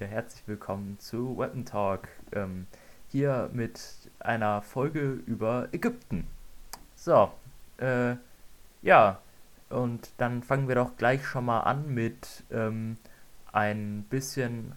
Wieder 0.00 0.12
herzlich 0.12 0.48
willkommen 0.48 0.98
zu 0.98 1.36
Weapon 1.36 1.66
Talk. 1.66 2.08
Ähm, 2.32 2.66
hier 3.08 3.50
mit 3.52 3.82
einer 4.18 4.62
Folge 4.62 5.20
über 5.26 5.68
Ägypten. 5.72 6.26
So, 6.96 7.30
äh, 7.76 8.16
ja, 8.80 9.20
und 9.68 10.08
dann 10.16 10.42
fangen 10.42 10.68
wir 10.68 10.74
doch 10.74 10.96
gleich 10.96 11.26
schon 11.26 11.44
mal 11.44 11.60
an 11.60 11.92
mit 11.92 12.44
ähm, 12.50 12.96
ein 13.52 14.06
bisschen 14.08 14.72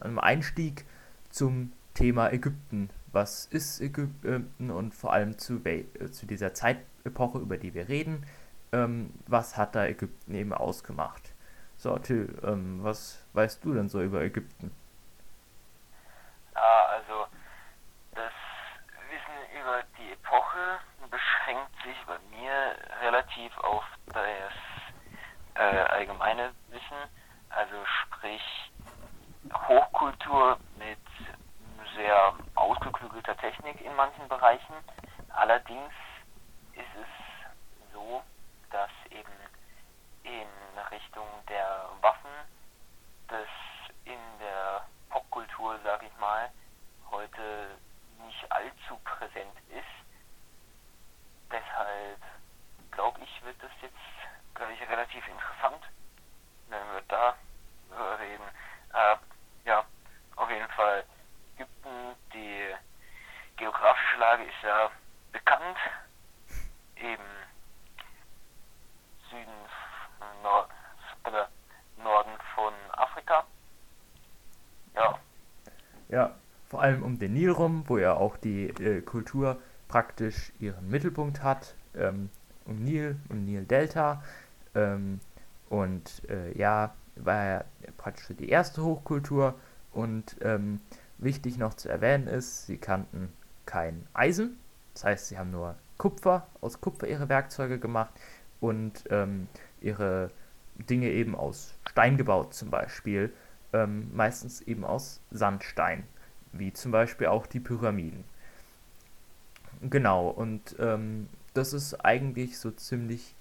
einem 0.00 0.18
Einstieg 0.18 0.84
zum 1.30 1.72
Thema 1.94 2.30
Ägypten. 2.30 2.90
Was 3.10 3.46
ist 3.46 3.80
Ägypten 3.80 4.70
und 4.70 4.94
vor 4.94 5.14
allem 5.14 5.38
zu, 5.38 5.64
äh, 5.64 5.86
zu 6.10 6.26
dieser 6.26 6.52
Zeitepoche, 6.52 7.38
über 7.38 7.56
die 7.56 7.72
wir 7.72 7.88
reden, 7.88 8.26
ähm, 8.72 9.14
was 9.26 9.56
hat 9.56 9.74
da 9.74 9.86
Ägypten 9.86 10.34
eben 10.34 10.52
ausgemacht? 10.52 11.33
So, 11.84 11.98
Till, 11.98 12.34
ähm, 12.42 12.82
was 12.82 13.22
weißt 13.34 13.62
du 13.62 13.74
denn 13.74 13.90
so 13.90 14.00
über 14.00 14.22
Ägypten? 14.22 14.74
Ja, 16.54 16.86
also 16.86 17.26
das 18.14 18.32
Wissen 19.10 19.60
über 19.60 19.82
die 19.98 20.12
Epoche 20.12 20.78
beschränkt 21.10 21.70
sich 21.84 21.94
bei 22.06 22.16
mir 22.30 22.74
relativ 23.02 23.54
auf 23.58 23.84
das 24.06 24.24
äh, 25.56 25.60
allgemeine 25.60 26.52
Wissen, 26.70 26.96
also 27.50 27.74
sprich 27.84 28.72
Hochkultur 29.68 30.56
mit 30.78 31.04
sehr 31.96 32.32
ausgeklügelter 32.54 33.36
Technik 33.36 33.82
in 33.82 33.94
manchen 33.94 34.26
Bereichen. 34.28 34.74
Allerdings 35.28 35.92
ist 36.72 36.96
es 36.96 37.92
so, 37.92 38.22
dass 38.70 38.90
eben 39.10 39.43
in 40.24 40.48
Richtung 40.90 41.28
der 41.48 41.88
Waffen 42.00 42.30
das 43.28 43.48
in 44.04 44.18
der 44.38 44.86
Popkultur, 45.08 45.78
sag 45.84 46.02
ich 46.02 46.16
mal, 46.18 46.50
heute 47.10 47.78
nicht 48.24 48.52
allzu 48.52 48.96
präsent 49.04 49.56
ist. 49.68 49.84
Deshalb 51.50 52.20
glaube 52.90 53.20
ich, 53.22 53.44
wird 53.44 53.56
das 53.62 53.70
jetzt 53.82 53.94
gleich 54.54 54.80
relativ 54.88 55.26
interessant, 55.26 55.82
wenn 56.68 56.92
wir 56.92 57.02
da 57.08 57.34
reden. 58.18 58.44
Äh, 58.92 59.16
ja, 59.68 59.84
auf 60.36 60.50
jeden 60.50 60.68
Fall 60.68 61.04
Ägypten, 61.54 62.16
die 62.32 62.74
geografische 63.56 64.18
Lage 64.18 64.44
ist 64.44 64.62
ja 64.62 64.90
bekannt. 65.32 65.78
Eben 66.96 67.24
Süden 69.30 69.52
Nord, 70.42 70.70
Norden 71.96 72.32
von 72.54 72.72
Afrika. 72.92 73.44
Ja. 74.94 75.18
Ja, 76.08 76.34
vor 76.68 76.82
allem 77.34 77.40
um 77.40 77.40
den 77.40 77.40
Nil 77.40 77.50
rum, 77.50 77.84
wo 77.86 77.98
ja 77.98 78.14
auch 78.14 78.36
die 78.36 78.68
äh, 78.68 79.00
Kultur 79.02 79.58
praktisch 79.88 80.52
ihren 80.58 80.88
Mittelpunkt 80.88 81.42
hat. 81.42 81.74
Ähm, 81.94 82.30
um 82.66 82.82
Nil, 82.82 83.16
um 83.28 83.44
Nil-Delta. 83.44 84.22
Ähm, 84.74 85.20
und 85.68 86.22
äh, 86.28 86.56
ja, 86.56 86.94
war 87.16 87.44
ja 87.44 87.64
praktisch 87.98 88.36
die 88.38 88.48
erste 88.48 88.82
Hochkultur. 88.82 89.54
Und 89.92 90.36
ähm, 90.40 90.80
wichtig 91.18 91.58
noch 91.58 91.74
zu 91.74 91.88
erwähnen 91.88 92.26
ist, 92.26 92.66
sie 92.66 92.78
kannten 92.78 93.32
kein 93.66 94.06
Eisen. 94.12 94.58
Das 94.94 95.04
heißt, 95.04 95.28
sie 95.28 95.38
haben 95.38 95.50
nur 95.50 95.76
Kupfer, 95.98 96.46
aus 96.60 96.80
Kupfer 96.80 97.06
ihre 97.06 97.28
Werkzeuge 97.28 97.78
gemacht 97.78 98.12
und 98.60 99.04
ähm, 99.10 99.46
ihre 99.80 100.30
Dinge 100.76 101.10
eben 101.10 101.36
aus 101.36 101.74
Stein 101.88 102.16
gebaut 102.16 102.54
zum 102.54 102.70
Beispiel, 102.70 103.32
ähm, 103.72 104.10
meistens 104.14 104.60
eben 104.62 104.84
aus 104.84 105.20
Sandstein, 105.30 106.04
wie 106.56 106.72
zum 106.72 106.92
Beispiel 106.92 107.26
auch 107.26 107.46
die 107.46 107.60
Pyramiden. 107.60 108.24
Genau, 109.82 110.28
und 110.28 110.76
ähm, 110.78 111.28
das 111.52 111.72
ist 111.72 111.94
eigentlich 112.04 112.58
so 112.58 112.70
ziemlich 112.70 113.34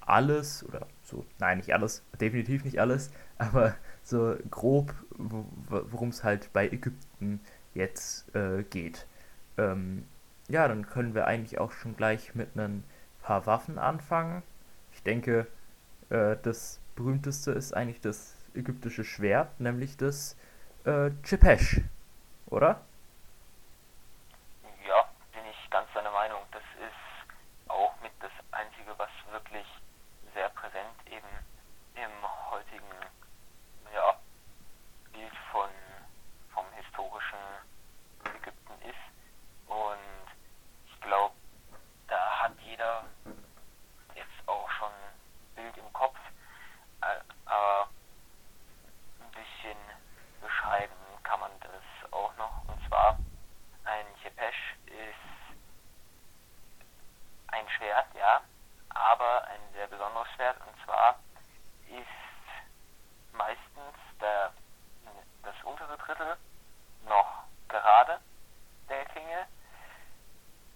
alles, 0.00 0.64
oder 0.66 0.86
so, 1.02 1.26
nein, 1.38 1.58
nicht 1.58 1.74
alles, 1.74 2.02
definitiv 2.20 2.64
nicht 2.64 2.80
alles, 2.80 3.10
aber 3.38 3.74
so 4.02 4.36
grob, 4.50 4.94
worum 5.18 6.10
es 6.10 6.24
halt 6.24 6.52
bei 6.52 6.68
Ägypten 6.68 7.40
jetzt 7.74 8.34
äh, 8.34 8.62
geht. 8.62 9.06
Ähm, 9.58 10.04
ja, 10.48 10.68
dann 10.68 10.86
können 10.86 11.14
wir 11.14 11.26
eigentlich 11.26 11.58
auch 11.58 11.72
schon 11.72 11.96
gleich 11.96 12.34
mit 12.34 12.56
ein 12.56 12.84
paar 13.22 13.46
Waffen 13.46 13.78
anfangen. 13.78 14.42
Ich 14.92 15.02
denke, 15.02 15.46
äh, 16.10 16.36
das 16.42 16.80
berühmteste 16.94 17.50
ist 17.50 17.74
eigentlich 17.74 18.00
das 18.00 18.34
ägyptische 18.54 19.04
Schwert, 19.04 19.60
nämlich 19.60 19.96
das 19.96 20.36
äh, 20.84 21.10
Chepesh, 21.22 21.80
oder? 22.46 22.80
Ja, 24.86 25.08
bin 25.32 25.44
ich 25.50 25.70
ganz 25.70 25.92
deiner 25.94 26.10
Meinung. 26.10 26.40
Das 26.52 26.62
ist 26.78 27.70
auch 27.70 27.94
mit 28.02 28.12
das 28.20 28.32
Einzige, 28.52 28.96
was 28.98 29.10
wirklich 29.30 29.66
sehr 30.34 30.48
präsent 30.50 30.94
eben 31.06 31.28
im 31.94 32.50
heutigen 32.50 32.92
ja, 33.94 34.14
Bild 35.12 35.32
von, 35.52 35.70
vom 36.52 36.64
historischen 36.76 37.38
Ägypten 38.24 38.74
ist. 38.82 39.68
Und 39.68 39.98
ich 40.86 41.00
glaube, 41.00 41.34
da 42.08 42.42
hat 42.42 42.52
jeder 42.60 43.04
jetzt 44.14 44.48
auch 44.48 44.70
schon 44.72 44.90
ein 44.90 45.54
Bild 45.56 45.76
im 45.76 45.92
Kopf, 45.92 46.16
äh, 47.02 47.20
aber 47.46 47.88
ein 49.20 49.30
bisschen 49.32 49.78
beschreiben 50.40 50.94
kann 51.22 51.40
man 51.40 51.50
das 51.60 52.12
auch 52.12 52.34
noch. 52.36 52.68
Und 52.68 52.88
zwar 52.88 53.18
ein 53.84 54.06
Chepesh 54.22 54.76
ist 54.86 55.58
ein 57.48 57.68
Schwert, 57.70 58.06
ja, 58.14 58.40
aber 58.90 59.44
ein 59.48 59.60
sehr 59.74 59.86
besonderes 59.88 60.28
Schwert. 60.34 60.56
Und 60.60 60.84
zwar 60.84 61.18
ist 61.88 62.06
meistens 63.32 63.96
der, 64.20 64.52
das 65.42 65.54
untere 65.64 65.96
Drittel 65.98 66.36
noch 67.06 67.44
gerade 67.68 68.20
der 68.88 69.04
Klinge. 69.06 69.46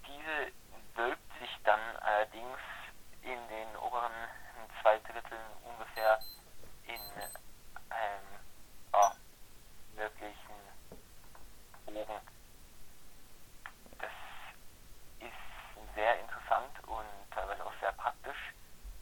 Diese 0.06 0.52
wölbt 0.96 1.38
sich 1.38 1.50
dann 1.64 1.80
allerdings 2.00 2.58
in 3.22 3.48
den 3.48 3.76
oberen 3.76 4.12
zwei 4.82 4.98
Dritteln 4.98 5.40
ungefähr 5.64 6.18
in 6.86 7.00
einem 7.90 8.26
oh, 8.92 9.10
wirklichen 9.96 10.54
Bogen. 11.86 12.20
Das 13.98 14.10
ist 15.20 15.94
sehr 15.94 16.20
interessant 16.20 16.72
und 16.86 17.06
teilweise 17.30 17.64
auch 17.64 17.72
sehr 17.80 17.92
praktisch. 17.92 18.54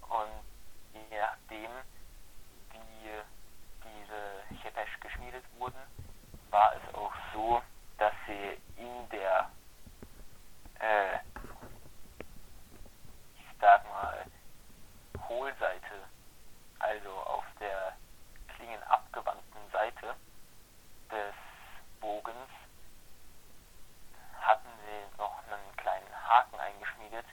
Und 0.08 0.44
je 0.92 1.18
nachdem, 1.18 1.70
wie 2.72 3.10
diese 3.84 4.60
Chepesh 4.62 5.00
geschmiedet 5.00 5.44
wurden, 5.58 5.80
war 6.50 6.74
es 6.74 6.94
auch 6.94 7.12
so, 7.32 7.62
dass 7.98 8.12
sie 8.26 8.60
in 8.76 9.08
der, 9.10 9.50
äh, 10.80 11.18
ich 13.36 13.46
sag 13.60 13.84
mal, 13.88 14.24
Hohlseite, 15.28 16.08
also 16.78 17.10
auf 17.10 17.44
der 17.60 17.96
klingenabgewandten 18.56 19.70
Seite 19.72 20.14
des 21.10 21.34
Bogens, 22.00 22.50
hatten 24.40 24.68
sie 24.84 25.18
noch 25.18 25.38
einen 25.46 25.76
kleinen 25.76 26.28
Haken 26.28 26.58
eingeschmiedet, 26.58 27.26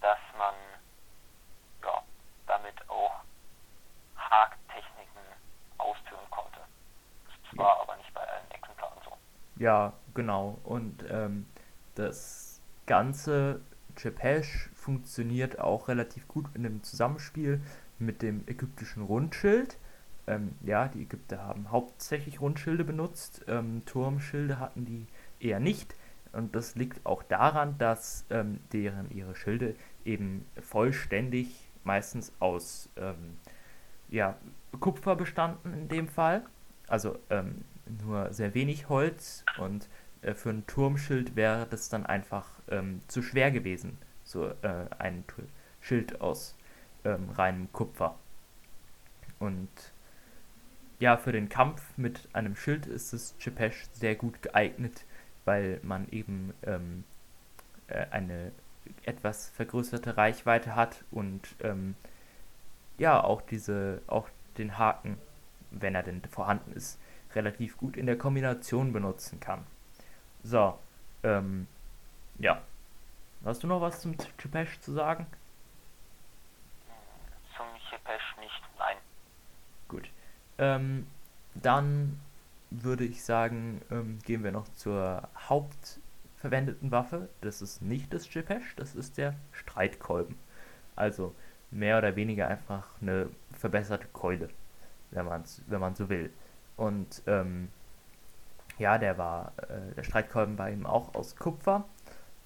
dass 0.00 0.18
man 0.38 0.54
ja, 1.84 2.02
damit 2.46 2.88
auch 2.88 3.20
Haktechniken 4.16 5.22
ausführen 5.78 6.30
konnte. 6.30 6.60
Das 7.50 7.58
war 7.58 7.80
aber 7.80 7.96
nicht 7.96 8.12
bei 8.14 8.26
allen 8.26 8.50
Exemplaren 8.50 8.98
so. 9.04 9.16
Ja, 9.58 9.92
genau. 10.14 10.58
Und 10.64 11.04
ähm, 11.10 11.46
das 11.94 12.60
ganze 12.86 13.60
Chepesh 13.96 14.70
funktioniert 14.74 15.58
auch 15.58 15.88
relativ 15.88 16.26
gut 16.28 16.46
in 16.54 16.62
dem 16.62 16.82
Zusammenspiel 16.82 17.60
mit 17.98 18.22
dem 18.22 18.44
ägyptischen 18.46 19.02
Rundschild. 19.02 19.76
Ähm, 20.26 20.52
ja, 20.62 20.88
die 20.88 21.02
Ägypter 21.02 21.42
haben 21.42 21.70
hauptsächlich 21.70 22.40
Rundschilde 22.40 22.84
benutzt, 22.84 23.44
ähm, 23.48 23.82
Turmschilde 23.86 24.60
hatten 24.60 24.84
die 24.84 25.06
eher 25.40 25.58
nicht. 25.58 25.94
Und 26.32 26.54
das 26.54 26.74
liegt 26.76 27.04
auch 27.06 27.22
daran, 27.22 27.76
dass 27.78 28.24
ähm, 28.30 28.60
deren 28.72 29.10
ihre 29.10 29.34
Schilde 29.34 29.74
eben 30.04 30.44
vollständig 30.60 31.68
meistens 31.84 32.32
aus 32.38 32.90
ähm, 32.96 33.38
ja, 34.10 34.36
Kupfer 34.78 35.16
bestanden 35.16 35.72
in 35.72 35.88
dem 35.88 36.06
Fall. 36.06 36.44
Also 36.86 37.18
ähm, 37.30 37.64
nur 38.02 38.32
sehr 38.32 38.54
wenig 38.54 38.88
Holz 38.88 39.44
und 39.58 39.88
äh, 40.22 40.34
für 40.34 40.50
ein 40.50 40.66
Turmschild 40.66 41.36
wäre 41.36 41.66
das 41.68 41.88
dann 41.88 42.06
einfach 42.06 42.46
ähm, 42.70 43.00
zu 43.08 43.22
schwer 43.22 43.50
gewesen, 43.50 43.98
so 44.24 44.48
äh, 44.48 44.86
ein 44.98 45.24
Schild 45.80 46.20
aus 46.20 46.56
ähm, 47.04 47.30
reinem 47.30 47.72
Kupfer. 47.72 48.16
Und 49.38 49.68
ja, 50.98 51.16
für 51.16 51.32
den 51.32 51.48
Kampf 51.48 51.82
mit 51.96 52.28
einem 52.32 52.56
Schild 52.56 52.86
ist 52.86 53.12
das 53.12 53.36
Chepesh 53.38 53.86
sehr 53.92 54.16
gut 54.16 54.42
geeignet, 54.42 55.04
weil 55.44 55.80
man 55.82 56.08
eben 56.10 56.52
ähm, 56.64 57.04
äh, 57.86 58.06
eine 58.10 58.52
etwas 59.04 59.50
vergrößerte 59.50 60.16
Reichweite 60.16 60.74
hat 60.74 61.04
und 61.10 61.56
ähm, 61.62 61.94
ja, 62.96 63.22
auch 63.22 63.42
diese, 63.42 64.02
auch 64.08 64.28
den 64.56 64.76
Haken, 64.76 65.18
wenn 65.70 65.94
er 65.94 66.02
denn 66.02 66.20
vorhanden 66.22 66.72
ist, 66.72 66.98
relativ 67.38 67.76
gut 67.76 67.96
in 67.96 68.06
der 68.06 68.18
Kombination 68.18 68.92
benutzen 68.92 69.38
kann. 69.40 69.64
So, 70.42 70.78
ähm, 71.22 71.66
ja. 72.38 72.60
Hast 73.44 73.62
du 73.62 73.68
noch 73.68 73.80
was 73.80 74.00
zum 74.00 74.16
Chepesh 74.36 74.80
zu 74.80 74.92
sagen? 74.92 75.26
Zum 77.56 77.66
Chepesh 77.88 78.36
nicht, 78.40 78.62
nein. 78.78 78.96
Gut. 79.86 80.10
Ähm, 80.58 81.06
dann 81.54 82.20
würde 82.70 83.04
ich 83.04 83.24
sagen, 83.24 83.80
ähm, 83.90 84.18
gehen 84.24 84.42
wir 84.42 84.52
noch 84.52 84.68
zur 84.74 85.28
hauptverwendeten 85.48 86.90
Waffe. 86.90 87.28
Das 87.40 87.62
ist 87.62 87.80
nicht 87.80 88.12
das 88.12 88.28
Chepesh, 88.28 88.74
das 88.76 88.94
ist 88.94 89.16
der 89.16 89.34
Streitkolben. 89.52 90.36
Also 90.96 91.34
mehr 91.70 91.98
oder 91.98 92.16
weniger 92.16 92.48
einfach 92.48 92.86
eine 93.00 93.30
verbesserte 93.52 94.08
Keule, 94.08 94.48
wenn 95.12 95.26
man 95.26 95.44
wenn 95.68 95.80
man 95.80 95.94
so 95.94 96.08
will. 96.08 96.32
Und 96.78 97.22
ähm, 97.26 97.68
ja, 98.78 98.96
der 98.96 99.18
war, 99.18 99.52
äh, 99.68 99.94
der 99.96 100.04
Streitkolben 100.04 100.56
war 100.56 100.70
eben 100.70 100.86
auch 100.86 101.14
aus 101.14 101.36
Kupfer, 101.36 101.84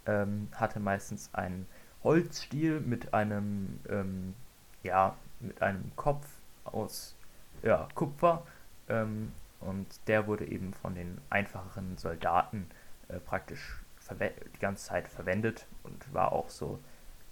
ähm, 0.07 0.49
hatte 0.55 0.81
meistens 0.81 1.31
einen 1.35 1.69
Holzstiel 2.03 2.81
mit 2.81 3.15
einem, 3.15 3.79
ähm, 3.89 4.35
ja, 4.83 5.15
mit 5.41 5.61
einem 5.63 5.93
Kopf 5.95 6.27
aus 6.65 7.15
ja, 7.63 7.89
Kupfer 7.95 8.43
ähm, 8.89 9.33
und 9.61 9.87
der 10.09 10.27
wurde 10.27 10.47
eben 10.47 10.73
von 10.75 10.95
den 10.95 11.19
einfacheren 11.31 11.97
Soldaten 11.99 12.69
äh, 13.09 13.19
praktisch 13.19 13.77
die 14.11 14.59
ganze 14.59 14.87
Zeit 14.87 15.09
verwendet 15.09 15.67
und 15.85 16.13
war 16.13 16.33
auch 16.33 16.51
so, 16.51 16.79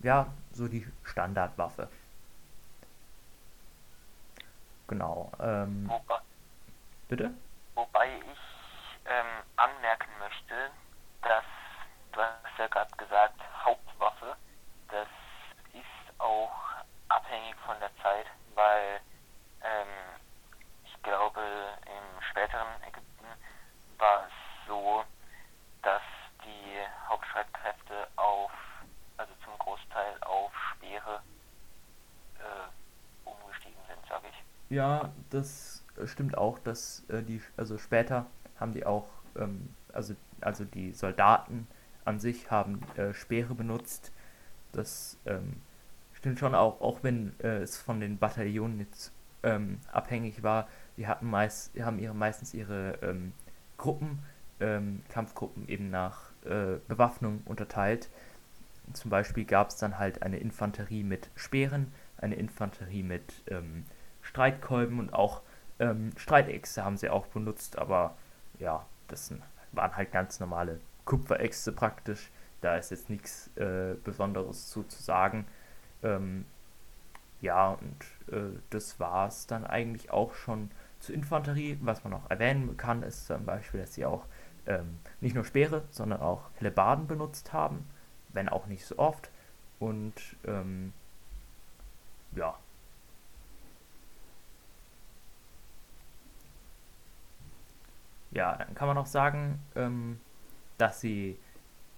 ja, 0.01 0.33
so 0.53 0.69
die 0.69 0.87
Standardwaffe. 1.03 1.89
Genau. 4.87 5.33
Ähm, 5.41 5.89
Wobei, 5.89 6.21
bitte? 7.11 7.35
Wobei 7.75 8.09
ich 8.09 8.39
ähm, 9.05 9.43
anmerken 9.57 10.11
möchte, 10.21 10.71
dass, 11.23 11.45
du 12.13 12.21
hast 12.21 12.59
ja 12.59 12.67
gerade 12.69 12.97
gesagt, 12.97 13.41
Hauptwaffe, 13.65 14.37
das 14.89 15.09
ist 15.75 16.21
auch 16.21 16.53
abhängig 17.09 17.57
von 17.67 17.79
der 17.81 17.91
Zeit, 18.03 18.27
weil 18.55 19.01
ähm, 19.63 19.89
ich 20.85 21.03
glaube, 21.03 21.41
im 21.85 22.23
späteren 22.31 22.69
Ägypten 22.83 23.27
war 23.99 24.27
es 24.27 24.69
so, 24.69 25.05
dass 25.83 26.03
die 26.45 26.79
Hauptstreitkräfte 27.09 28.09
auf, 28.17 28.53
also 29.17 29.33
zum 29.45 29.59
Großteil 29.59 30.17
auf 30.23 30.53
Speere 30.77 31.23
äh, 32.39 33.29
umgestiegen 33.29 33.81
sind, 33.89 34.09
sage 34.09 34.29
ich. 34.29 34.77
Ja, 34.77 35.11
das 35.31 35.70
stimmt 36.07 36.37
auch, 36.37 36.59
dass 36.59 37.05
äh, 37.09 37.23
die, 37.23 37.41
also 37.57 37.79
später 37.79 38.27
haben 38.59 38.73
die 38.73 38.87
auch, 38.87 39.09
ähm, 39.37 39.71
also, 39.93 40.15
also 40.41 40.65
die 40.65 40.93
Soldaten 40.93 41.67
an 42.05 42.21
sich 42.21 42.51
haben 42.51 42.81
äh, 42.97 43.13
Speere 43.15 43.55
benutzt. 43.55 44.13
Das 44.73 45.19
ähm, 45.27 45.57
stimmt 46.15 46.39
schon 46.39 46.55
auch, 46.55 46.81
auch 46.81 47.01
wenn 47.03 47.33
äh, 47.41 47.59
es 47.59 47.77
von 47.77 48.01
den 48.01 48.19
Bataillonen 48.19 48.81
jetzt 48.81 49.13
ähm, 49.43 49.79
abhängig 49.93 50.43
war. 50.43 50.69
Die 50.97 51.07
hatten 51.07 51.29
meist, 51.29 51.79
haben 51.81 51.99
ihre 51.99 52.15
meistens 52.15 52.55
ihre 52.55 52.99
ähm, 53.03 53.33
Gruppen, 53.79 54.21
ähm, 54.61 55.03
Kampfgruppen 55.09 55.69
eben 55.69 55.91
nach 55.91 56.33
äh, 56.45 56.77
Bewaffnung 56.89 57.43
unterteilt. 57.47 58.11
Zum 58.93 59.11
Beispiel 59.11 59.45
gab 59.45 59.71
es 59.71 59.77
dann 59.77 59.99
halt 59.99 60.23
eine 60.23 60.39
Infanterie 60.39 61.05
mit 61.05 61.31
Speeren, 61.37 61.93
eine 62.19 62.35
Infanterie 62.35 63.03
mit 63.03 63.43
ähm, 63.47 63.85
Streitkolben 64.21 64.99
und 64.99 65.15
auch 65.15 65.43
ähm, 65.81 66.13
Streitäxte 66.17 66.85
haben 66.85 66.97
sie 66.97 67.11
auch 67.11 67.27
benutzt, 67.27 67.79
aber 67.79 68.17
ja, 68.59 68.85
das 69.09 69.35
waren 69.73 69.97
halt 69.97 70.13
ganz 70.13 70.39
normale 70.39 70.79
Kupferäxte 71.07 71.73
praktisch. 71.73 72.31
Da 72.61 72.77
ist 72.77 72.91
jetzt 72.91 73.09
nichts 73.11 73.51
äh, 73.57 73.95
Besonderes 74.05 74.69
zu, 74.69 74.85
zu 74.85 75.03
sagen. 75.03 75.47
Ähm, 76.03 76.45
ja, 77.41 77.71
und 77.71 78.35
äh, 78.35 78.59
das 78.69 79.01
war 79.01 79.29
es 79.29 79.47
dann 79.47 79.65
eigentlich 79.65 80.11
auch 80.11 80.35
schon 80.35 80.71
zur 81.01 81.15
Infanterie. 81.15 81.79
Was 81.81 82.05
man 82.05 82.13
noch 82.13 82.31
erwähnen 82.31 82.77
kann, 82.77 83.03
ist 83.03 83.27
zum 83.27 83.47
Beispiel, 83.47 83.81
dass 83.81 83.95
sie 83.95 84.05
auch 84.05 84.27
ähm, 84.67 84.99
nicht 85.21 85.35
nur 85.35 85.45
Speere, 85.45 85.85
sondern 85.91 86.21
auch 86.21 86.51
Hellebarden 86.57 87.07
benutzt 87.07 87.55
haben, 87.55 87.89
wenn 88.29 88.51
auch 88.51 88.67
nicht 88.67 88.85
so 88.85 88.99
oft. 88.99 89.31
Und 89.79 90.15
ähm, 90.45 90.93
ja. 92.37 92.55
Ja, 98.31 98.57
dann 98.57 98.75
kann 98.75 98.89
man 98.89 98.99
auch 98.99 99.07
sagen, 99.07 99.61
ähm, 99.75 100.21
dass 100.79 101.01
sie 101.01 101.39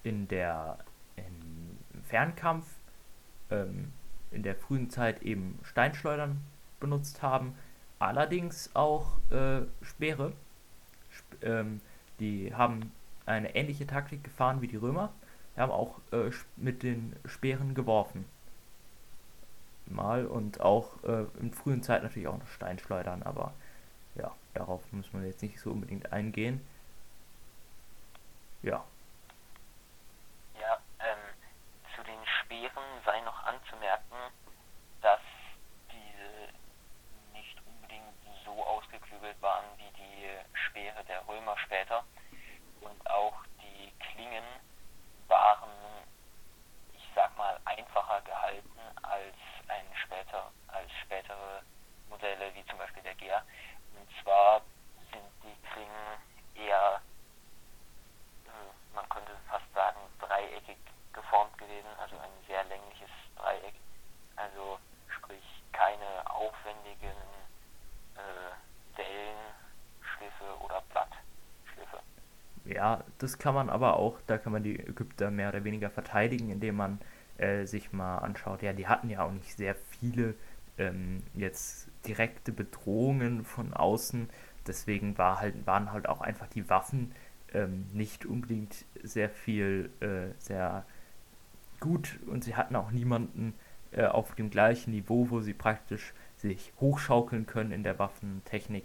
in 0.02 0.28
der 0.28 0.78
im 1.16 1.78
Fernkampf 2.04 2.66
ähm, 3.50 3.92
in 4.30 4.42
der 4.42 4.56
frühen 4.56 4.90
Zeit 4.90 5.22
eben 5.22 5.58
Steinschleudern 5.62 6.42
benutzt 6.80 7.22
haben, 7.22 7.54
allerdings 7.98 8.74
auch 8.74 9.18
äh, 9.30 9.62
Speere. 9.82 10.32
Sp 11.12 11.36
ähm, 11.42 11.80
die 12.18 12.54
haben 12.54 12.92
eine 13.26 13.54
ähnliche 13.54 13.86
Taktik 13.86 14.24
gefahren 14.24 14.62
wie 14.62 14.68
die 14.68 14.76
Römer. 14.76 15.12
Die 15.54 15.60
haben 15.60 15.72
auch 15.72 15.98
äh, 16.12 16.30
mit 16.56 16.82
den 16.82 17.14
Speeren 17.26 17.74
geworfen. 17.74 18.24
Mal 19.86 20.26
und 20.26 20.60
auch 20.60 21.02
äh, 21.04 21.24
in 21.40 21.52
frühen 21.52 21.82
Zeit 21.82 22.02
natürlich 22.02 22.28
auch 22.28 22.38
noch 22.38 22.46
Steinschleudern, 22.46 23.22
aber 23.22 23.52
ja, 24.14 24.34
darauf 24.54 24.80
muss 24.92 25.12
man 25.12 25.24
jetzt 25.26 25.42
nicht 25.42 25.58
so 25.60 25.70
unbedingt 25.70 26.12
eingehen. 26.12 26.60
Ja. 28.62 28.84
Ja, 72.74 73.04
das 73.18 73.38
kann 73.38 73.54
man 73.54 73.68
aber 73.70 73.96
auch, 73.96 74.18
da 74.26 74.38
kann 74.38 74.52
man 74.52 74.62
die 74.62 74.78
Ägypter 74.78 75.30
mehr 75.30 75.50
oder 75.50 75.64
weniger 75.64 75.90
verteidigen, 75.90 76.50
indem 76.50 76.76
man 76.76 76.98
äh, 77.38 77.66
sich 77.66 77.92
mal 77.92 78.18
anschaut. 78.18 78.62
Ja, 78.62 78.72
die 78.72 78.86
hatten 78.86 79.10
ja 79.10 79.24
auch 79.24 79.32
nicht 79.32 79.56
sehr 79.56 79.74
viele 79.74 80.34
ähm, 80.78 81.22
jetzt 81.34 81.88
direkte 82.06 82.52
Bedrohungen 82.52 83.44
von 83.44 83.74
außen. 83.74 84.30
Deswegen 84.66 85.18
war 85.18 85.40
halt, 85.40 85.66
waren 85.66 85.92
halt 85.92 86.08
auch 86.08 86.20
einfach 86.20 86.46
die 86.48 86.68
Waffen 86.70 87.12
ähm, 87.52 87.86
nicht 87.92 88.24
unbedingt 88.24 88.84
sehr 89.02 89.28
viel, 89.28 89.90
äh, 90.00 90.32
sehr 90.38 90.84
gut 91.80 92.18
und 92.26 92.44
sie 92.44 92.54
hatten 92.54 92.76
auch 92.76 92.90
niemanden 92.90 93.54
äh, 93.90 94.04
auf 94.06 94.34
dem 94.34 94.50
gleichen 94.50 94.92
Niveau, 94.92 95.30
wo 95.30 95.40
sie 95.40 95.52
praktisch 95.52 96.14
sich 96.36 96.72
hochschaukeln 96.80 97.46
können 97.46 97.72
in 97.72 97.82
der 97.82 97.98
Waffentechnik. 97.98 98.84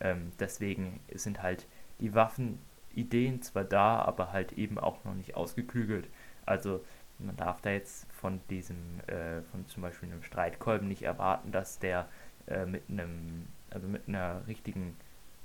Ähm, 0.00 0.32
deswegen 0.38 1.00
sind 1.14 1.42
halt 1.42 1.66
die 2.00 2.14
Waffen 2.14 2.58
Ideen 2.96 3.42
zwar 3.42 3.64
da, 3.64 4.00
aber 4.00 4.32
halt 4.32 4.52
eben 4.52 4.78
auch 4.78 5.04
noch 5.04 5.14
nicht 5.14 5.36
ausgeklügelt. 5.36 6.08
Also 6.46 6.84
man 7.18 7.36
darf 7.36 7.60
da 7.60 7.70
jetzt 7.70 8.10
von 8.12 8.40
diesem, 8.48 9.00
äh, 9.06 9.42
von 9.42 9.66
zum 9.66 9.82
Beispiel 9.82 10.10
einem 10.10 10.22
Streitkolben 10.22 10.88
nicht 10.88 11.02
erwarten, 11.02 11.52
dass 11.52 11.78
der 11.78 12.08
äh, 12.46 12.66
mit 12.66 12.82
einem, 12.88 13.48
also 13.70 13.86
mit 13.86 14.08
einer 14.08 14.46
richtigen, 14.46 14.96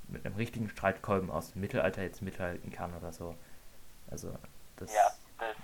mit 0.07 0.25
einem 0.25 0.35
richtigen 0.35 0.69
Streitkolben 0.69 1.29
aus 1.29 1.53
dem 1.53 1.61
Mittelalter 1.61 2.01
jetzt 2.01 2.21
mithalten 2.21 2.71
kann 2.71 2.95
oder 2.95 3.13
so. 3.13 3.35
Also 4.09 4.35
das. 4.77 4.93
Ja, 4.93 5.11
das, 5.37 5.55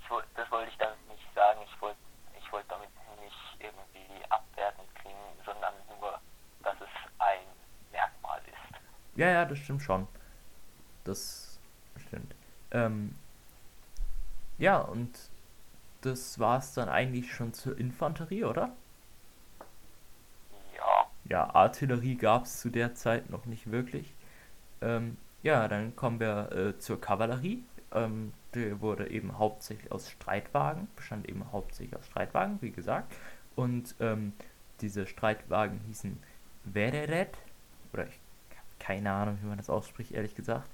ich, 0.00 0.06
das 0.36 0.50
wollte 0.50 0.70
ich 0.70 0.76
damit 0.78 0.98
nicht 1.08 1.26
sagen. 1.34 1.60
Ich 1.64 1.80
wollte, 1.80 1.98
ich 2.38 2.52
wollte 2.52 2.68
damit 2.68 2.90
nicht 3.24 3.56
irgendwie 3.58 4.24
abwertend 4.28 4.94
klingen, 4.96 5.16
sondern 5.44 5.74
nur, 5.98 6.20
dass 6.62 6.76
es 6.76 6.88
ein 7.18 7.38
Ja, 9.14 9.28
ja, 9.28 9.44
das 9.44 9.58
stimmt 9.58 9.82
schon. 9.82 10.08
Das 11.04 11.58
stimmt. 12.06 12.34
Ähm, 12.70 13.14
ja, 14.58 14.78
und 14.78 15.10
das 16.02 16.38
war 16.38 16.58
es 16.58 16.74
dann 16.74 16.88
eigentlich 16.88 17.32
schon 17.32 17.52
zur 17.52 17.78
Infanterie, 17.78 18.44
oder? 18.44 18.72
Ja, 20.76 21.06
Ja, 21.24 21.54
Artillerie 21.54 22.16
gab 22.16 22.44
es 22.44 22.60
zu 22.60 22.70
der 22.70 22.94
Zeit 22.94 23.30
noch 23.30 23.46
nicht 23.46 23.70
wirklich. 23.70 24.12
Ähm, 24.80 25.16
ja, 25.42 25.68
dann 25.68 25.96
kommen 25.96 26.20
wir 26.20 26.52
äh, 26.52 26.78
zur 26.78 27.00
Kavallerie. 27.00 27.64
Ähm, 27.92 28.32
die 28.54 28.80
wurde 28.80 29.10
eben 29.10 29.38
hauptsächlich 29.38 29.90
aus 29.90 30.10
Streitwagen, 30.10 30.88
bestand 30.96 31.28
eben 31.28 31.50
hauptsächlich 31.52 31.96
aus 31.96 32.06
Streitwagen, 32.06 32.60
wie 32.60 32.70
gesagt. 32.70 33.14
Und 33.56 33.94
ähm, 34.00 34.32
diese 34.80 35.06
Streitwagen 35.06 35.80
hießen 35.86 36.18
Vereret, 36.72 37.36
oder 37.92 38.06
ich 38.06 38.18
keine 38.82 39.12
Ahnung, 39.12 39.38
wie 39.40 39.46
man 39.46 39.58
das 39.58 39.70
ausspricht, 39.70 40.10
ehrlich 40.10 40.34
gesagt. 40.34 40.68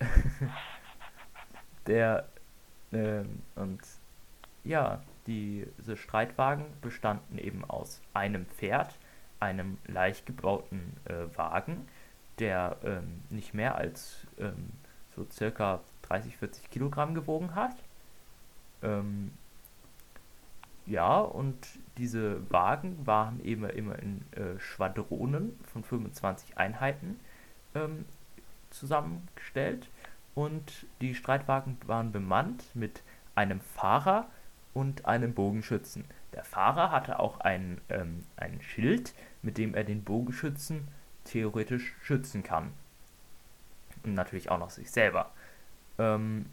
Der, 1.86 2.26
ähm, 2.92 3.42
und 3.54 3.80
ja, 4.64 5.02
diese 5.26 5.96
Streitwagen 5.96 6.64
bestanden 6.82 7.38
eben 7.38 7.64
aus 7.64 8.00
einem 8.12 8.46
Pferd, 8.46 8.98
einem 9.38 9.78
leicht 9.86 10.26
gebauten 10.26 10.96
äh, 11.04 11.36
Wagen, 11.36 11.86
der 12.38 12.76
ähm, 12.82 13.22
nicht 13.30 13.54
mehr 13.54 13.76
als 13.76 14.26
ähm, 14.38 14.70
so 15.14 15.26
circa 15.30 15.80
30, 16.02 16.36
40 16.38 16.70
Kilogramm 16.70 17.14
gewogen 17.14 17.54
hat. 17.54 17.76
Ähm, 18.82 19.32
ja, 20.86 21.18
und 21.20 21.56
diese 21.98 22.50
Wagen 22.50 23.06
waren 23.06 23.42
eben 23.44 23.64
immer 23.68 23.98
in 23.98 24.22
äh, 24.32 24.58
Schwadronen 24.58 25.58
von 25.72 25.84
25 25.84 26.58
Einheiten 26.58 27.20
ähm, 27.74 28.04
zusammengestellt 28.70 29.88
und 30.34 30.86
die 31.00 31.14
Streitwagen 31.14 31.78
waren 31.86 32.12
bemannt 32.12 32.64
mit 32.74 33.02
einem 33.34 33.60
Fahrer 33.60 34.28
und 34.72 35.06
einem 35.06 35.34
Bogenschützen. 35.34 36.04
Der 36.32 36.44
Fahrer 36.44 36.90
hatte 36.90 37.20
auch 37.20 37.40
ein, 37.40 37.80
ähm, 37.88 38.24
ein 38.36 38.60
Schild, 38.60 39.14
mit 39.42 39.56
dem 39.58 39.74
er 39.74 39.84
den 39.84 40.02
Bogenschützen 40.02 40.88
theoretisch 41.24 41.94
schützen 42.02 42.42
kann. 42.42 42.72
Und 44.02 44.14
natürlich 44.14 44.50
auch 44.50 44.58
noch 44.58 44.70
sich 44.70 44.90
selber. 44.90 45.30
Ähm, 45.98 46.46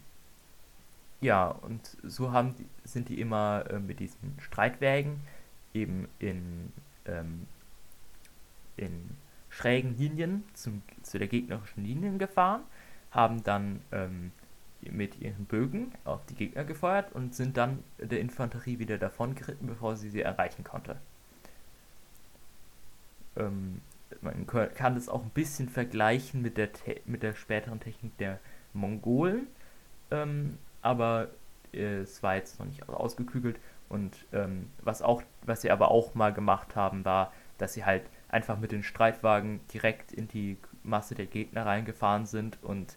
ja, 1.20 1.48
und 1.48 1.96
so 2.02 2.32
haben 2.32 2.54
sind 2.84 3.08
die 3.08 3.20
immer 3.20 3.64
äh, 3.70 3.78
mit 3.78 4.00
diesen 4.00 4.38
Streitwägen 4.40 5.20
eben 5.74 6.08
in, 6.18 6.72
ähm, 7.06 7.46
in 8.76 9.16
schrägen 9.52 9.96
Linien 9.98 10.44
zum, 10.54 10.82
zu 11.02 11.18
der 11.18 11.28
gegnerischen 11.28 11.84
Linien 11.84 12.18
gefahren, 12.18 12.62
haben 13.10 13.44
dann 13.44 13.82
ähm, 13.92 14.32
mit 14.80 15.20
ihren 15.20 15.44
Bögen 15.44 15.92
auf 16.04 16.24
die 16.26 16.34
Gegner 16.34 16.64
gefeuert 16.64 17.12
und 17.12 17.34
sind 17.34 17.56
dann 17.56 17.84
der 17.98 18.20
Infanterie 18.20 18.78
wieder 18.78 18.98
davon 18.98 19.34
geritten, 19.34 19.66
bevor 19.66 19.96
sie 19.96 20.08
sie 20.08 20.22
erreichen 20.22 20.64
konnte. 20.64 20.96
Ähm, 23.36 23.82
man 24.22 24.46
kann 24.46 24.94
das 24.94 25.08
auch 25.08 25.22
ein 25.22 25.30
bisschen 25.30 25.68
vergleichen 25.68 26.42
mit 26.42 26.56
der, 26.56 26.72
Te 26.72 27.00
mit 27.04 27.22
der 27.22 27.34
späteren 27.34 27.80
Technik 27.80 28.16
der 28.18 28.40
Mongolen, 28.72 29.46
ähm, 30.10 30.58
aber 30.80 31.28
äh, 31.72 32.00
es 32.00 32.22
war 32.22 32.36
jetzt 32.36 32.58
noch 32.58 32.66
nicht 32.66 32.88
ausgeklügelt. 32.88 33.58
Und 33.88 34.24
ähm, 34.32 34.70
was 34.80 35.02
auch, 35.02 35.22
was 35.42 35.60
sie 35.60 35.70
aber 35.70 35.90
auch 35.90 36.14
mal 36.14 36.32
gemacht 36.32 36.76
haben, 36.76 37.04
war, 37.04 37.32
dass 37.58 37.74
sie 37.74 37.84
halt 37.84 38.04
einfach 38.32 38.58
mit 38.58 38.72
den 38.72 38.82
Streitwagen 38.82 39.60
direkt 39.72 40.12
in 40.12 40.26
die 40.26 40.56
Masse 40.82 41.14
der 41.14 41.26
Gegner 41.26 41.66
reingefahren 41.66 42.26
sind 42.26 42.58
und 42.62 42.96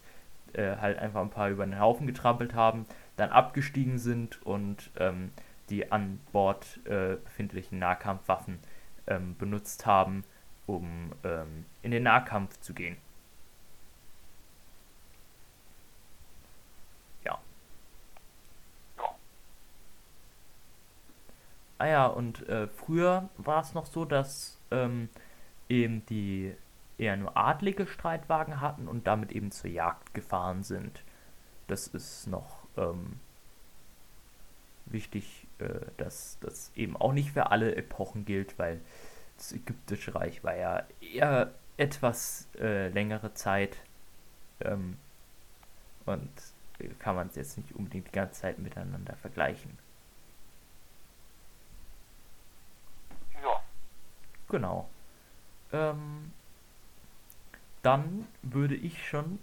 äh, 0.54 0.76
halt 0.76 0.98
einfach 0.98 1.20
ein 1.20 1.30
paar 1.30 1.50
über 1.50 1.64
den 1.64 1.78
Haufen 1.78 2.06
getrampelt 2.06 2.54
haben, 2.54 2.86
dann 3.16 3.30
abgestiegen 3.30 3.98
sind 3.98 4.42
und 4.44 4.90
ähm, 4.98 5.30
die 5.68 5.92
an 5.92 6.20
Bord 6.32 6.80
äh, 6.86 7.16
befindlichen 7.16 7.78
Nahkampfwaffen 7.78 8.58
ähm, 9.06 9.36
benutzt 9.36 9.84
haben, 9.86 10.24
um 10.66 11.12
ähm, 11.22 11.66
in 11.82 11.90
den 11.90 12.04
Nahkampf 12.04 12.58
zu 12.60 12.72
gehen. 12.72 12.96
Ja. 17.24 17.38
Ah 21.78 21.86
ja, 21.86 22.06
und 22.06 22.48
äh, 22.48 22.68
früher 22.68 23.28
war 23.36 23.60
es 23.60 23.74
noch 23.74 23.86
so, 23.86 24.04
dass 24.06 24.58
ähm, 24.70 25.10
eben 25.68 26.04
die 26.06 26.54
eher 26.98 27.16
nur 27.16 27.36
adlige 27.36 27.86
Streitwagen 27.86 28.60
hatten 28.60 28.88
und 28.88 29.06
damit 29.06 29.32
eben 29.32 29.50
zur 29.50 29.70
Jagd 29.70 30.14
gefahren 30.14 30.62
sind. 30.62 31.02
Das 31.66 31.88
ist 31.88 32.26
noch 32.26 32.66
ähm, 32.76 33.20
wichtig, 34.86 35.46
äh, 35.58 35.80
dass 35.96 36.38
das 36.40 36.70
eben 36.74 36.96
auch 36.96 37.12
nicht 37.12 37.32
für 37.32 37.50
alle 37.50 37.74
Epochen 37.76 38.24
gilt, 38.24 38.58
weil 38.58 38.80
das 39.36 39.52
Ägyptische 39.52 40.14
Reich 40.14 40.42
war 40.44 40.56
ja 40.56 40.84
eher 41.00 41.52
etwas 41.76 42.48
äh, 42.58 42.88
längere 42.88 43.34
Zeit 43.34 43.76
ähm, 44.60 44.96
und 46.06 46.30
kann 46.98 47.16
man 47.16 47.28
es 47.28 47.36
jetzt 47.36 47.56
nicht 47.58 47.74
unbedingt 47.74 48.08
die 48.08 48.12
ganze 48.12 48.42
Zeit 48.42 48.58
miteinander 48.58 49.16
vergleichen. 49.16 49.78
ja, 53.42 53.62
Genau. 54.48 54.88
Ähm, 55.72 56.32
dann 57.82 58.26
würde 58.42 58.74
ich 58.74 59.06
schon 59.06 59.38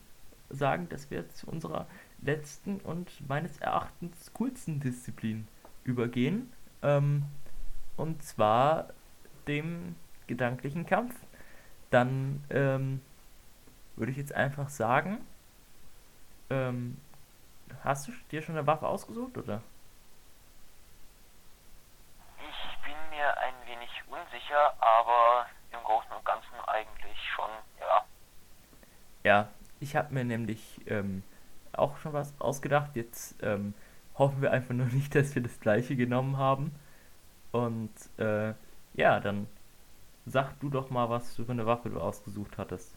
sagen, 0.50 0.90
dass 0.90 1.10
wir 1.12 1.30
zu 1.30 1.48
unserer 1.48 1.88
letzten 2.22 2.80
und 2.82 3.10
meines 3.28 3.58
Erachtens 3.58 4.32
coolsten 4.34 4.80
Disziplin 4.80 5.48
übergehen. 5.84 6.52
Ähm, 6.82 7.24
und 7.98 8.24
zwar 8.24 8.90
dem 9.48 9.96
gedanklichen 10.28 10.86
Kampf. 10.86 11.16
Dann 11.90 12.44
ähm, 12.50 13.02
würde 13.96 14.12
ich 14.12 14.18
jetzt 14.18 14.34
einfach 14.34 14.70
sagen, 14.70 15.20
ähm, 16.50 16.98
hast 17.84 18.08
du 18.08 18.12
dir 18.32 18.42
schon 18.42 18.58
eine 18.58 18.68
Waffe 18.68 18.88
ausgesucht, 18.88 19.38
oder? 19.38 19.62
ich 22.40 22.80
bin 22.84 22.96
mir 23.10 23.38
ein 23.38 23.54
wenig 23.66 23.90
unsicher, 24.08 24.74
aber 24.80 25.46
im 25.72 25.84
Großen 25.84 26.12
und 26.12 26.26
Ganzen 26.26 26.60
eigentlich 26.68 27.18
schon, 27.36 27.50
ja. 27.80 28.06
Ja, 29.24 29.48
ich 29.84 29.96
habe 29.96 30.14
mir 30.14 30.24
nämlich 30.24 30.82
ähm, 30.88 31.24
auch 31.74 31.98
schon 31.98 32.14
was 32.14 32.34
ausgedacht. 32.40 32.96
Jetzt 32.96 33.36
ähm, 33.44 33.74
hoffen 34.16 34.42
wir 34.42 34.52
einfach 34.52 34.74
nur 34.74 34.88
nicht, 34.88 35.14
dass 35.14 35.36
wir 35.36 35.44
das 35.44 35.60
gleiche 35.60 35.96
genommen 35.96 36.38
haben. 36.38 36.74
Und 37.52 37.94
äh, 38.18 38.54
ja, 38.94 39.20
dann 39.20 39.48
sag 40.26 40.60
du 40.62 40.70
doch 40.70 40.90
mal, 40.90 41.10
was 41.10 41.36
für 41.36 41.48
eine 41.50 41.66
Waffe 41.66 41.90
du 41.90 42.00
ausgesucht 42.00 42.58
hattest. 42.58 42.96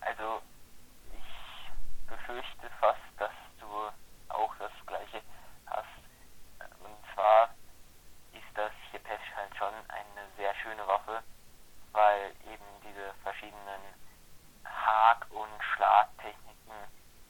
Also, 0.00 0.42
ich 1.16 2.08
befürchte 2.08 2.68
fast, 2.78 3.00
dass 3.18 3.32
du 3.58 3.66
auch 4.28 4.54
das 4.58 4.72
gleiche 4.86 5.22
hast. 5.66 5.88
Und 6.84 7.14
zwar 7.14 7.48
ist 8.32 8.52
das 8.54 8.70
Chepesh 8.90 9.34
halt 9.34 9.56
schon 9.56 9.74
eine 9.88 10.28
sehr 10.36 10.54
schöne 10.56 10.86
Waffe, 10.86 11.22
weil 11.92 12.30
eben 12.52 12.64
diese 12.84 13.14
verschiedenen 13.22 13.82
Hak- 14.64 15.26
und 15.30 15.62
Schlagtechniken 15.74 16.76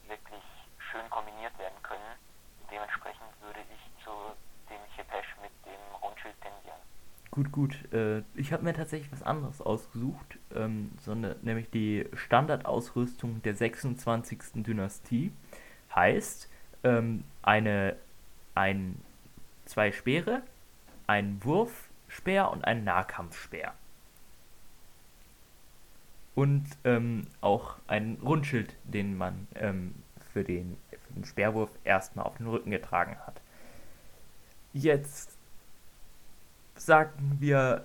wirklich 0.06 0.44
schön 0.90 1.08
kombiniert 1.10 1.56
werden 1.58 1.80
können. 1.82 2.18
Und 2.60 2.70
dementsprechend 2.70 3.30
würde 3.40 3.60
ich 3.60 4.04
zu 4.04 4.10
dem 4.68 4.80
Chepesh 4.94 5.36
mit 5.42 5.52
dem 5.64 5.80
Rundschild 6.02 6.34
tendieren. 6.40 6.80
Gut, 7.40 7.52
gut. 7.52 7.94
Äh, 7.94 8.22
ich 8.34 8.52
habe 8.52 8.64
mir 8.64 8.74
tatsächlich 8.74 9.10
was 9.10 9.22
anderes 9.22 9.62
ausgesucht, 9.62 10.38
ähm, 10.54 10.90
so 11.00 11.12
eine, 11.12 11.36
nämlich 11.40 11.70
die 11.70 12.04
Standardausrüstung 12.12 13.40
der 13.40 13.54
26. 13.54 14.62
Dynastie. 14.62 15.32
Heißt, 15.94 16.50
ähm, 16.84 17.24
eine, 17.40 17.96
ein, 18.54 19.00
zwei 19.64 19.90
Speere, 19.90 20.42
ein 21.06 21.42
Wurfspeer 21.42 22.50
und 22.50 22.62
ein 22.66 22.84
Nahkampfspeer. 22.84 23.72
Und 26.34 26.66
ähm, 26.84 27.26
auch 27.40 27.76
ein 27.86 28.18
Rundschild, 28.22 28.76
den 28.84 29.16
man 29.16 29.48
ähm, 29.54 29.94
für, 30.34 30.44
den, 30.44 30.76
für 30.90 31.14
den 31.14 31.24
Speerwurf 31.24 31.70
erstmal 31.84 32.26
auf 32.26 32.36
den 32.36 32.48
Rücken 32.48 32.70
getragen 32.70 33.16
hat. 33.26 33.40
Jetzt 34.74 35.39
sagen 36.80 37.36
wir 37.40 37.84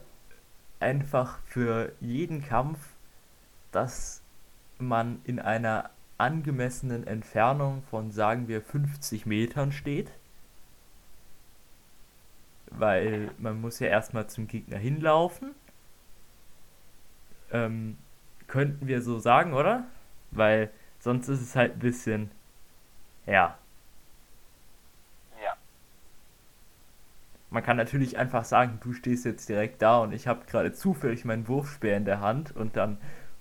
einfach 0.79 1.39
für 1.45 1.91
jeden 1.99 2.45
Kampf, 2.45 2.79
dass 3.71 4.21
man 4.77 5.19
in 5.25 5.39
einer 5.39 5.89
angemessenen 6.17 7.05
Entfernung 7.05 7.83
von, 7.89 8.11
sagen 8.11 8.47
wir, 8.47 8.61
50 8.61 9.25
Metern 9.25 9.71
steht. 9.71 10.11
Weil 12.71 13.31
man 13.37 13.59
muss 13.61 13.79
ja 13.79 13.87
erstmal 13.87 14.27
zum 14.27 14.47
Gegner 14.47 14.77
hinlaufen. 14.77 15.51
Ähm, 17.51 17.97
könnten 18.47 18.87
wir 18.87 19.01
so 19.01 19.19
sagen, 19.19 19.53
oder? 19.53 19.85
Weil 20.31 20.71
sonst 20.99 21.27
ist 21.27 21.41
es 21.41 21.55
halt 21.55 21.73
ein 21.73 21.79
bisschen, 21.79 22.31
ja. 23.25 23.33
Ja. 23.33 23.64
Man 27.49 27.63
kann 27.63 27.77
natürlich 27.77 28.17
einfach 28.17 28.43
sagen, 28.43 28.79
du 28.83 28.93
stehst 28.93 29.25
jetzt 29.25 29.47
direkt 29.47 29.81
da 29.81 29.99
und 29.99 30.11
ich 30.13 30.27
habe 30.27 30.45
gerade 30.45 30.73
zufällig 30.73 31.25
meinen 31.25 31.47
Wurfspeer 31.47 31.95
in 31.97 32.05
der 32.05 32.19
Hand 32.19 32.55
und 32.55 32.75
dann 32.75 32.97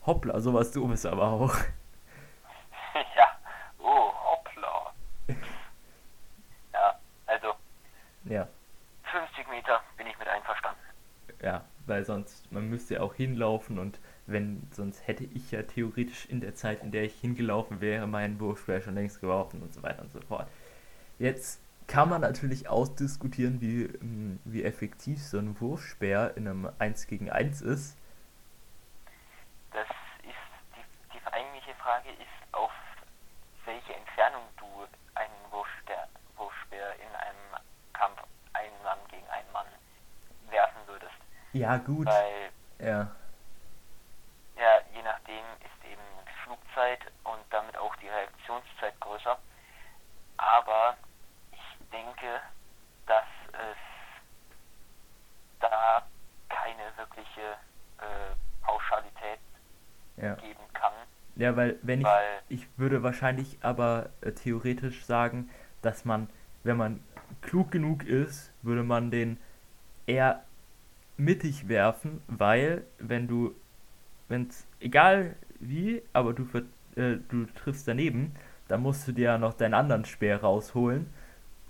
hoppla, 0.06 0.40
sowas 0.40 0.72
dummes 0.72 1.04
aber 1.06 1.28
auch. 1.28 1.54
ja. 3.16 3.26
Oh, 3.78 4.12
hoppla. 4.24 4.92
ja, 6.72 6.98
also 7.26 7.54
Ja, 8.24 8.46
50 9.10 9.48
Meter 9.48 9.80
bin 9.96 10.06
ich 10.06 10.18
mit 10.18 10.28
einverstanden. 10.28 10.80
ja, 11.42 11.64
weil 11.86 12.04
sonst, 12.04 12.50
man 12.52 12.68
müsste 12.70 12.94
ja 12.94 13.00
auch 13.00 13.14
hinlaufen 13.14 13.78
und 13.78 13.98
wenn, 14.26 14.66
sonst 14.70 15.06
hätte 15.06 15.24
ich 15.24 15.50
ja 15.50 15.62
theoretisch 15.62 16.26
in 16.26 16.40
der 16.40 16.54
Zeit, 16.54 16.82
in 16.82 16.90
der 16.92 17.04
ich 17.04 17.14
hingelaufen 17.20 17.80
wäre, 17.80 18.06
meinen 18.06 18.38
Wurfspeer 18.40 18.80
schon 18.80 18.94
längst 18.94 19.20
geworfen 19.20 19.60
und 19.62 19.74
so 19.74 19.82
weiter 19.82 20.02
und 20.02 20.10
so 20.12 20.20
fort. 20.20 20.46
Jetzt 21.18 21.60
kann 21.86 22.08
man 22.08 22.20
natürlich 22.20 22.68
ausdiskutieren, 22.68 23.60
wie, 23.60 23.84
ähm, 23.84 24.40
wie 24.44 24.64
effektiv 24.64 25.22
so 25.22 25.38
ein 25.38 25.60
Wurfspeer 25.60 26.36
in 26.36 26.48
einem 26.48 26.70
1 26.78 27.06
gegen 27.06 27.30
1 27.30 27.62
ist. 27.62 27.96
Das 29.72 29.86
ist 30.22 30.34
die, 30.74 31.18
die 31.18 31.26
eigentliche 31.32 31.74
Frage 31.74 32.10
ist, 32.10 32.52
auf 32.52 32.70
welche 33.64 33.94
Entfernung 33.94 34.42
du 34.56 34.66
einen 35.14 35.52
Wurfspeer, 35.52 36.08
Wurfspeer 36.36 36.94
in 36.94 37.14
einem 37.16 37.62
Kampf 37.92 38.22
einen 38.52 38.82
Mann 38.82 38.98
gegen 39.10 39.28
einen 39.28 39.52
Mann 39.52 39.66
werfen 40.50 40.80
würdest. 40.86 41.14
Ja, 41.52 41.76
gut. 41.76 42.06
Weil 42.06 42.50
Ja, 42.78 43.10
ja, 44.56 44.80
je 44.94 45.02
nachdem 45.02 45.44
ist 45.60 45.84
eben 45.90 46.02
die 46.26 46.42
Flugzeit 46.44 47.00
und 47.24 47.40
damit 47.50 47.76
auch 47.76 47.94
die 47.96 48.08
Reaktionszeit 48.08 48.98
größer. 49.00 49.38
Aber 50.36 50.96
denke, 52.24 52.40
dass 53.06 53.24
es 53.52 53.76
da 55.60 56.02
keine 56.48 56.96
wirkliche 56.96 57.56
äh, 57.98 58.34
Pauschalität 58.62 59.40
ja. 60.16 60.34
geben 60.34 60.60
kann, 60.72 60.92
Ja, 61.36 61.56
weil 61.56 61.78
wenn 61.82 62.00
ich, 62.00 62.06
weil 62.06 62.42
ich 62.48 62.66
würde 62.76 63.02
wahrscheinlich 63.02 63.58
aber 63.62 64.10
äh, 64.20 64.32
theoretisch 64.32 65.04
sagen, 65.04 65.50
dass 65.82 66.04
man, 66.04 66.28
wenn 66.62 66.76
man 66.76 67.04
klug 67.42 67.70
genug 67.70 68.04
ist, 68.04 68.52
würde 68.62 68.82
man 68.82 69.10
den 69.10 69.38
eher 70.06 70.44
mittig 71.16 71.68
werfen, 71.68 72.22
weil 72.26 72.84
wenn 72.98 73.28
du, 73.28 73.54
wenn 74.28 74.48
es 74.48 74.66
egal 74.80 75.36
wie, 75.60 76.02
aber 76.12 76.32
du, 76.32 76.46
äh, 76.96 77.18
du 77.28 77.46
triffst 77.46 77.88
daneben, 77.88 78.34
dann 78.68 78.82
musst 78.82 79.06
du 79.06 79.12
dir 79.12 79.24
ja 79.24 79.38
noch 79.38 79.54
deinen 79.54 79.74
anderen 79.74 80.04
Speer 80.04 80.40
rausholen 80.40 81.12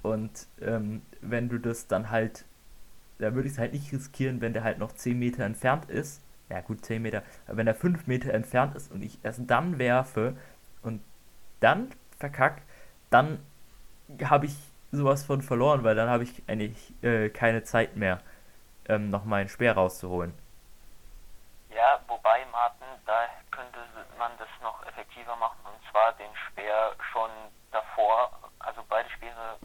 und 0.04 0.48
ähm, 0.60 1.00
wenn 1.22 1.48
du 1.48 1.58
das 1.58 1.86
dann 1.86 2.10
halt, 2.10 2.44
da 3.18 3.34
würde 3.34 3.48
ich 3.48 3.54
es 3.54 3.58
halt 3.58 3.72
nicht 3.72 3.90
riskieren, 3.90 4.42
wenn 4.42 4.52
der 4.52 4.62
halt 4.62 4.78
noch 4.78 4.92
10 4.92 5.18
Meter 5.18 5.44
entfernt 5.44 5.86
ist, 5.86 6.22
ja 6.50 6.60
gut, 6.60 6.84
10 6.84 7.00
Meter, 7.00 7.22
aber 7.46 7.56
wenn 7.56 7.66
er 7.66 7.74
5 7.74 8.06
Meter 8.06 8.34
entfernt 8.34 8.76
ist 8.76 8.92
und 8.92 9.02
ich 9.02 9.18
erst 9.24 9.40
dann 9.46 9.78
werfe 9.78 10.36
und 10.82 11.02
dann 11.60 11.90
verkack, 12.18 12.60
dann 13.08 13.38
habe 14.22 14.44
ich 14.44 14.54
sowas 14.92 15.24
von 15.24 15.40
verloren, 15.40 15.84
weil 15.84 15.94
dann 15.94 16.10
habe 16.10 16.24
ich 16.24 16.42
eigentlich 16.48 16.92
äh, 17.02 17.30
keine 17.30 17.62
Zeit 17.62 17.96
mehr, 17.96 18.20
ähm, 18.86 19.08
noch 19.08 19.24
meinen 19.24 19.48
Speer 19.48 19.72
rauszuholen. 19.72 20.34
Ja, 21.70 21.98
wobei, 22.08 22.44
Martin, 22.52 22.86
da 23.06 23.24
könnte 23.50 23.78
man 24.18 24.32
das 24.38 24.48
noch 24.62 24.86
effektiver 24.86 25.34
machen 25.36 25.60
und 25.64 25.90
zwar 25.90 26.12
den 26.12 26.30
Speer 26.46 26.92
schon 27.10 27.30
davor, 27.72 28.30
also 28.58 28.84
beide 28.86 29.08
Speere 29.08 29.56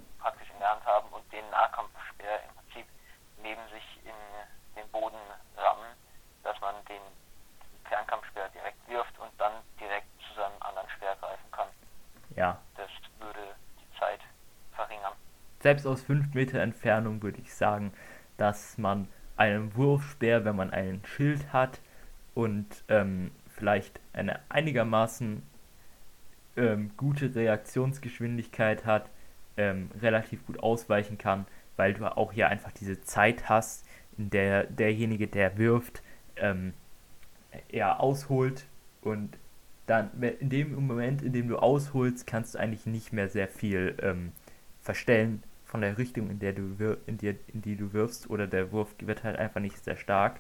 Hand 0.70 0.86
haben 0.86 1.10
und 1.10 1.24
den 1.32 1.48
Nahkampfspeer 1.50 2.44
im 2.48 2.56
Prinzip 2.56 2.86
neben 3.42 3.62
sich 3.74 4.00
in 4.06 4.82
den 4.82 4.90
Boden 4.92 5.18
rammen, 5.58 5.88
dass 6.44 6.60
man 6.62 6.76
den 6.86 7.02
Fernkampfspeer 7.86 8.50
direkt 8.50 8.88
wirft 8.88 9.18
und 9.20 9.32
dann 9.38 9.54
direkt 9.80 10.08
zu 10.28 10.34
seinem 10.36 10.62
anderen 10.62 10.90
Speer 10.90 11.16
greifen 11.20 11.52
kann. 11.52 11.68
Ja, 12.36 12.60
Das 12.78 12.90
würde 13.20 13.40
die 13.80 14.00
Zeit 14.00 14.20
verringern. 14.74 15.14
selbst 15.62 15.86
aus 15.88 16.04
5 16.04 16.34
Meter 16.34 16.60
Entfernung 16.60 17.22
würde 17.22 17.40
ich 17.42 17.54
sagen, 17.54 17.94
dass 18.38 18.78
man 18.78 19.08
einen 19.36 19.76
Wurfspeer, 19.76 20.46
wenn 20.46 20.56
man 20.56 20.72
einen 20.72 21.04
Schild 21.06 21.52
hat 21.52 21.80
und 22.36 22.84
ähm, 22.90 23.32
vielleicht 23.48 24.00
eine 24.14 24.40
einigermaßen 24.50 25.44
ähm, 26.56 26.92
gute 26.98 27.34
Reaktionsgeschwindigkeit 27.36 28.86
hat, 28.86 29.10
ähm, 29.60 29.90
relativ 30.02 30.46
gut 30.46 30.60
ausweichen 30.64 31.18
kann, 31.18 31.46
weil 31.76 31.94
du 31.94 32.06
auch 32.06 32.32
hier 32.32 32.48
einfach 32.48 32.72
diese 32.72 33.02
Zeit 33.02 33.50
hast, 33.50 33.86
in 34.18 34.30
der 34.30 34.64
derjenige, 34.66 35.28
der 35.28 35.58
wirft, 35.58 36.02
ähm, 36.38 36.74
eher 37.70 38.00
ausholt 38.00 38.66
und 39.02 39.38
dann 39.86 40.12
in 40.40 40.50
dem 40.50 40.88
Moment, 40.88 41.22
in 41.24 41.34
dem 41.34 41.48
du 41.48 41.58
ausholst, 41.58 42.28
kannst 42.28 42.54
du 42.56 42.60
eigentlich 42.60 42.86
nicht 42.86 43.12
mehr 43.12 43.28
sehr 43.28 43.48
viel 43.48 43.98
ähm, 44.02 44.32
verstellen 44.82 45.44
von 45.66 45.82
der 45.82 45.98
Richtung, 45.98 46.30
in 46.30 46.40
der 46.40 46.54
du 46.54 46.78
wir 46.80 46.98
in, 47.08 47.18
dir, 47.18 47.36
in 47.54 47.62
die 47.62 47.76
du 47.76 47.92
wirfst, 47.94 48.30
oder 48.30 48.48
der 48.48 48.72
Wurf 48.72 48.90
wird 49.00 49.24
halt 49.24 49.38
einfach 49.38 49.62
nicht 49.62 49.84
sehr 49.84 49.98
stark. 49.98 50.40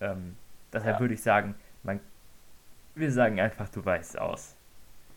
Ähm, 0.00 0.36
deshalb 0.72 0.96
Ja. 0.96 1.00
würde 1.00 1.14
ich 1.14 1.22
sagen, 1.22 1.54
man, 1.82 2.00
wir 2.94 3.12
sagen 3.12 3.40
einfach, 3.40 3.68
du 3.68 3.84
weißt 3.84 4.18
aus. 4.18 4.56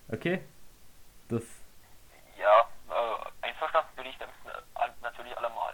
Okay? 0.10 0.40
Das, 1.30 1.44
Ja, 2.40 2.68
äh, 2.90 3.48
einverstanden 3.48 3.90
bin 3.96 4.06
ich 4.08 4.18
damit 4.18 4.34
äh, 4.46 4.88
natürlich 5.02 5.38
allemal. 5.38 5.74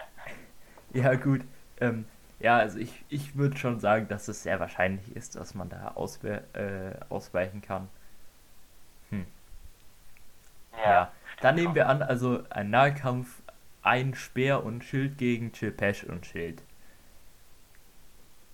Ja 0.96 1.16
gut. 1.16 1.42
Ähm, 1.80 2.06
ja, 2.40 2.58
also 2.58 2.80
ich, 2.80 3.06
ich 3.10 3.36
würde 3.36 3.58
schon 3.58 3.80
sagen, 3.80 4.08
dass 4.08 4.28
es 4.28 4.44
sehr 4.44 4.60
wahrscheinlich 4.60 5.16
ist, 5.16 5.36
dass 5.36 5.54
man 5.56 5.70
da 5.70 5.90
auswe 5.96 6.44
äh, 6.54 7.00
ausweichen 7.10 7.62
kann. 7.62 7.90
Hm. 9.10 9.26
Ja, 10.78 11.12
stimmt 11.26 11.44
dann 11.44 11.56
nehmen 11.56 11.76
wir 11.76 11.90
an, 11.90 12.02
also 12.02 12.44
ein 12.50 12.70
Nahkampf, 12.70 13.42
ein 13.82 14.16
Speer 14.16 14.64
und 14.64 14.84
Schild 14.84 15.18
gegen 15.18 15.52
Chilpesh 15.54 16.04
und 16.06 16.26
Schild. 16.26 16.64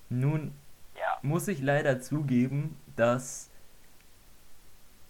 Nun 0.09 0.53
Ja, 0.95 1.17
muss 1.23 1.47
ich 1.47 1.61
leider 1.61 2.01
zugeben, 2.01 2.77
dass 2.95 3.49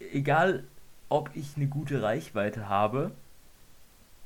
egal 0.00 0.64
ob 1.08 1.30
ich 1.34 1.56
eine 1.56 1.66
gute 1.68 2.02
Reichweite 2.02 2.68
habe, 2.68 3.12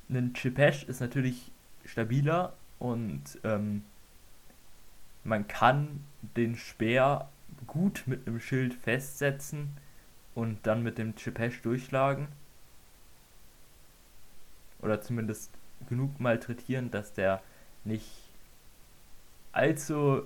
ein 0.09 0.35
Chilpesh 0.35 0.85
ist 0.85 1.01
natürlich 1.01 1.53
stabiler 1.85 2.55
und 2.79 3.39
ähm, 3.45 3.85
man 5.25 5.49
kann 5.49 6.05
den 6.37 6.57
Speer 6.57 7.29
gut 7.67 8.05
mit 8.07 8.27
einem 8.27 8.41
Schild 8.41 8.75
festsetzen 8.75 9.77
und 10.35 10.67
dann 10.67 10.83
mit 10.83 10.99
dem 10.99 11.17
Chilpesh 11.17 11.63
durchschlagen. 11.63 12.29
Oder 14.81 15.01
zumindest 15.01 15.51
genug 15.89 16.21
malträtieren, 16.21 16.91
dass 16.91 17.13
der 17.13 17.43
nicht 17.85 18.07
allzu. 19.53 20.23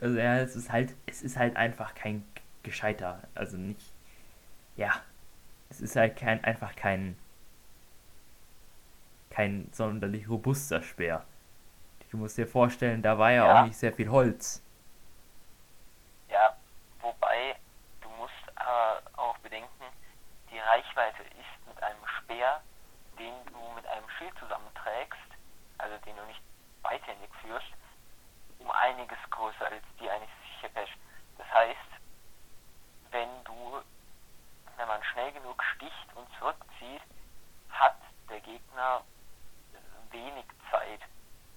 Also 0.00 0.18
ja, 0.18 0.38
es 0.38 0.56
ist 0.56 0.70
halt, 0.70 0.94
es 1.06 1.22
ist 1.22 1.36
halt 1.36 1.56
einfach 1.56 1.94
kein 1.94 2.24
gescheiter, 2.62 3.22
also 3.34 3.56
nicht. 3.56 3.92
Ja. 4.76 4.92
Es 5.70 5.80
ist 5.80 5.96
halt 5.96 6.16
kein 6.16 6.44
einfach 6.44 6.76
kein 6.76 7.16
kein 9.30 9.68
sonderlich 9.72 10.28
robuster 10.28 10.82
Speer. 10.82 11.24
Du 12.12 12.18
musst 12.18 12.36
dir 12.36 12.46
vorstellen, 12.46 13.00
da 13.02 13.18
war 13.18 13.30
ja, 13.30 13.46
Ja. 13.46 13.60
auch 13.62 13.66
nicht 13.66 13.76
sehr 13.76 13.92
viel 13.92 14.10
Holz. 14.10 14.62
ja, 16.28 16.54
wobei 17.00 17.56
du 18.02 18.08
musst 18.10 18.32
aber 18.56 19.00
auch 19.16 19.36
bedenken, 19.38 19.84
die 20.50 20.58
Reichweite 20.58 21.22
ist 21.22 21.66
mit 21.66 21.82
einem 21.82 22.06
Speer, 22.18 22.60
den 23.18 23.32
du 23.46 23.58
mit 23.74 23.86
einem 23.86 24.08
Schild 24.18 24.32
zusammenträgst, 24.38 25.18
also 25.78 25.96
den 26.04 26.16
du 26.16 26.22
nicht 26.26 26.40
beidhändig 26.82 27.30
führst, 27.40 27.72
um 28.58 28.70
einiges 28.70 29.18
größer 29.30 29.66
als 29.66 29.82
die 29.98 30.10
eines 30.10 30.28
Chepesh. 30.60 30.90
Das 31.38 31.46
heißt, 31.54 31.78
wenn 33.10 33.28
du, 33.44 33.80
wenn 34.76 34.88
man 34.88 35.02
schnell 35.04 35.32
genug 35.32 35.62
sticht 35.76 36.08
und 36.14 36.26
zurückzieht, 36.38 37.02
hat 37.70 37.96
der 38.28 38.40
Gegner 38.40 39.02
äh, 39.72 40.12
wenig 40.12 40.44
Zeit, 40.70 41.00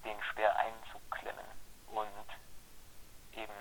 den 0.04 0.22
Speer 0.30 0.54
einzuklemmen 0.56 1.44
und 1.88 2.28
eben 3.38 3.52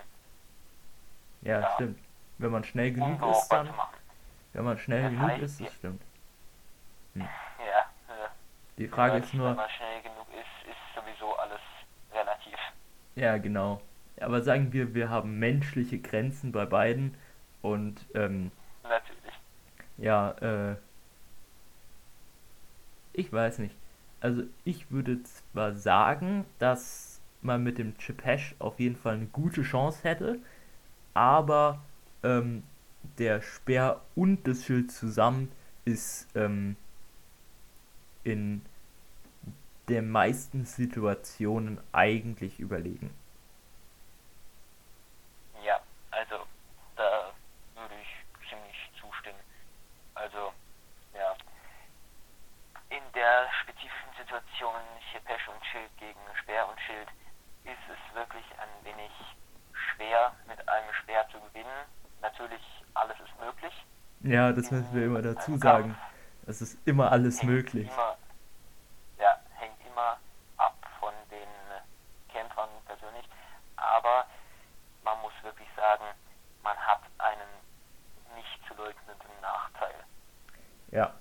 Ja, 1.42 1.62
Ja. 1.62 1.74
stimmt. 1.76 2.00
Wenn 2.38 2.52
man 2.52 2.64
schnell 2.76 2.92
genug 2.92 3.32
ist, 3.32 3.48
dann. 3.50 3.70
Wenn 4.54 4.64
man 4.66 4.78
schnell 4.78 5.04
Das 5.04 5.12
genug 5.12 5.30
heißt, 5.30 5.44
ist, 5.44 5.60
das 5.62 5.68
ja. 5.68 5.74
stimmt. 5.74 6.02
Ja, 7.16 7.24
äh, 7.24 8.28
Die 8.78 8.88
Frage 8.88 9.18
ist 9.18 9.34
nur. 9.34 9.50
Wenn 9.50 9.56
man 9.56 9.70
schnell 9.70 10.02
genug 10.02 10.28
ist, 10.34 10.70
ist 10.70 10.78
sowieso 10.96 11.36
alles 11.38 11.62
relativ. 12.14 12.58
Ja, 13.16 13.38
genau. 13.38 13.82
Aber 14.20 14.42
sagen 14.42 14.74
wir, 14.74 14.94
wir 14.94 15.10
haben 15.10 15.40
menschliche 15.40 16.00
Grenzen 16.00 16.52
bei 16.52 16.66
beiden 16.66 17.16
Und 17.62 18.06
ähm, 18.14 18.52
Natürlich. 18.84 19.34
ja, 19.98 20.32
äh, 20.72 20.76
ich 23.14 23.32
weiß 23.32 23.60
nicht. 23.60 23.76
Also 24.20 24.44
ich 24.66 24.92
würde 24.92 25.22
zwar 25.24 25.74
sagen, 25.74 26.46
dass 26.60 27.22
man 27.42 27.64
mit 27.64 27.78
dem 27.78 27.98
Chipesh 27.98 28.56
auf 28.60 28.80
jeden 28.80 28.96
Fall 28.96 29.16
eine 29.16 29.26
gute 29.28 29.62
Chance 29.64 30.04
hätte, 30.04 30.40
aber 31.14 31.80
ähm, 32.26 32.64
der 33.20 33.42
Speer 33.42 34.02
und 34.16 34.48
das 34.48 34.66
Schild 34.66 34.92
zusammen 34.92 35.52
ist 35.86 36.28
ähm, 36.36 36.76
in 38.24 38.66
den 39.88 40.10
meisten 40.10 40.66
Situationen 40.66 41.80
eigentlich 41.92 42.60
überlegen. 42.60 43.14
Ja, 45.64 45.80
also 46.10 46.48
da 46.96 47.32
würde 47.76 47.94
ich 48.02 48.50
ziemlich 48.50 48.76
zustimmen. 49.00 49.40
Also, 50.16 50.52
ja. 51.14 51.36
In 52.90 53.04
der 53.14 53.48
spezifischen 53.62 54.14
Situation 54.18 54.74
Chepesh 55.12 55.48
und 55.48 55.64
Schild 55.68 55.92
gegen 56.00 56.20
Speer 56.42 56.68
und 56.68 56.80
Schild 56.82 57.10
ist 57.66 57.86
es 57.88 58.16
wirklich 58.16 58.46
ein 58.58 58.86
wenig 58.86 59.12
schwer, 59.74 60.36
mit 60.48 60.68
einem 60.68 60.94
Speer 61.04 61.28
zu 61.32 61.40
gewinnen. 61.40 61.86
Natürlich, 62.26 62.62
alles 62.96 63.18
ist 63.20 63.40
möglich. 63.40 63.86
Ja, 64.22 64.52
das 64.52 64.72
müssen 64.72 64.94
wir 64.96 65.06
immer 65.06 65.22
dazu 65.22 65.58
sagen. 65.58 65.96
Es 66.48 66.60
ist 66.60 66.76
immer 66.86 67.12
alles 67.12 67.42
hängt 67.42 67.52
möglich. 67.52 67.88
Immer, 67.88 68.18
ja, 69.20 69.40
hängt 69.54 69.78
immer 69.88 70.18
ab 70.58 70.76
von 71.00 71.14
den 71.30 71.48
Kämpfern 72.34 72.70
persönlich. 72.88 73.30
Aber 73.76 74.26
man 75.04 75.22
muss 75.22 75.34
wirklich 75.44 75.68
sagen, 75.76 76.04
man 76.64 76.76
hat 76.78 77.02
einen 77.20 77.48
nicht 78.36 78.60
zu 78.68 78.74
leugnenden 78.74 79.42
Nachteil. 79.44 79.94
Ja, 80.90 81.14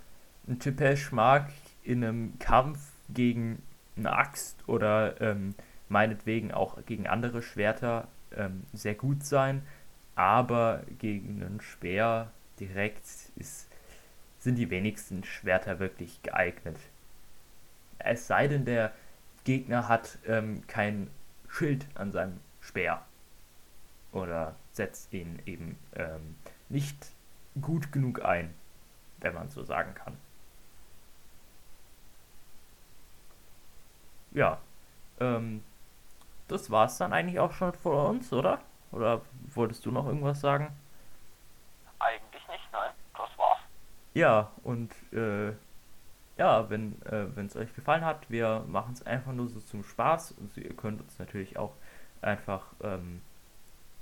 ein 0.48 0.58
Chipesh 0.58 1.12
mag 1.12 1.50
in 1.82 2.02
einem 2.02 2.38
Kampf 2.38 2.78
gegen 3.10 3.62
eine 3.98 4.10
Axt 4.10 4.66
oder 4.66 5.20
ähm, 5.20 5.54
meinetwegen 5.90 6.54
auch 6.54 6.78
gegen 6.86 7.06
andere 7.06 7.42
Schwerter 7.42 8.08
ähm, 8.34 8.64
sehr 8.72 8.94
gut 8.94 9.22
sein, 9.22 9.66
aber 10.16 10.82
gegen 10.98 11.42
einen 11.42 11.60
Speer 11.60 12.30
direkt 12.60 13.04
ist, 13.36 13.68
sind 14.38 14.56
die 14.56 14.70
wenigsten 14.70 15.24
Schwerter 15.24 15.78
wirklich 15.78 16.22
geeignet. 16.22 16.78
Es 17.98 18.26
sei 18.26 18.48
denn, 18.48 18.64
der 18.64 18.92
Gegner 19.44 19.88
hat 19.88 20.18
ähm, 20.26 20.66
kein 20.66 21.10
Schild 21.48 21.86
an 21.94 22.12
seinem 22.12 22.40
Speer 22.60 23.02
oder 24.12 24.54
setzt 24.72 25.12
ihn 25.12 25.40
eben 25.46 25.78
ähm, 25.94 26.36
nicht 26.68 27.12
gut 27.60 27.92
genug 27.92 28.24
ein, 28.24 28.54
wenn 29.18 29.34
man 29.34 29.48
so 29.48 29.62
sagen 29.62 29.94
kann. 29.94 30.16
Ja, 34.32 34.58
ähm, 35.20 35.62
das 36.48 36.70
war's 36.70 36.98
dann 36.98 37.12
eigentlich 37.12 37.38
auch 37.38 37.52
schon 37.52 37.72
von 37.72 38.16
uns, 38.16 38.32
oder? 38.32 38.60
Oder 38.94 39.22
wolltest 39.54 39.84
du 39.84 39.90
noch 39.90 40.06
irgendwas 40.06 40.40
sagen? 40.40 40.68
Eigentlich 41.98 42.48
nicht, 42.48 42.68
nein, 42.72 42.90
das 43.14 43.28
war's. 43.36 43.58
Ja, 44.14 44.52
und 44.62 44.92
äh, 45.12 45.52
ja, 46.36 46.70
wenn 46.70 47.00
äh, 47.02 47.26
es 47.40 47.56
euch 47.56 47.74
gefallen 47.74 48.04
hat, 48.04 48.30
wir 48.30 48.64
machen 48.68 48.92
es 48.92 49.04
einfach 49.06 49.32
nur 49.32 49.48
so 49.48 49.60
zum 49.60 49.82
Spaß. 49.82 50.36
Also 50.40 50.60
ihr 50.60 50.74
könnt 50.74 51.00
uns 51.00 51.18
natürlich 51.18 51.58
auch 51.58 51.72
einfach 52.22 52.66
ähm, 52.82 53.20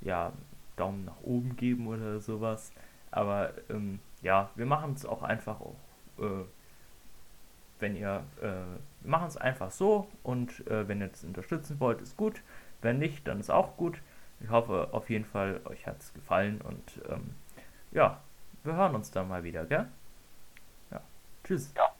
ja, 0.01 0.31
Daumen 0.75 1.05
nach 1.05 1.21
oben 1.23 1.55
geben 1.55 1.87
oder 1.87 2.19
sowas. 2.19 2.71
Aber 3.11 3.51
ähm, 3.69 3.99
ja, 4.21 4.49
wir 4.55 4.65
machen 4.65 4.93
es 4.93 5.05
auch 5.05 5.23
einfach 5.23 5.59
auch, 5.59 5.75
äh, 6.19 6.45
wenn 7.79 7.95
ihr, 7.95 8.23
äh, 8.41 9.07
machen 9.07 9.27
es 9.27 9.37
einfach 9.37 9.71
so 9.71 10.07
und 10.23 10.65
äh, 10.67 10.87
wenn 10.87 11.01
ihr 11.01 11.09
es 11.11 11.23
unterstützen 11.23 11.79
wollt, 11.79 12.01
ist 12.01 12.15
gut. 12.15 12.41
Wenn 12.81 12.99
nicht, 12.99 13.27
dann 13.27 13.39
ist 13.39 13.49
auch 13.49 13.77
gut. 13.77 13.99
Ich 14.39 14.49
hoffe 14.49 14.89
auf 14.91 15.09
jeden 15.09 15.25
Fall, 15.25 15.61
euch 15.65 15.87
hat 15.87 16.01
es 16.01 16.13
gefallen 16.13 16.61
und 16.61 17.01
ähm, 17.09 17.33
ja, 17.91 18.19
wir 18.63 18.75
hören 18.75 18.95
uns 18.95 19.11
dann 19.11 19.27
mal 19.27 19.43
wieder, 19.43 19.65
gell? 19.65 19.87
Ja, 20.91 21.01
tschüss. 21.43 21.73
Ja. 21.75 21.92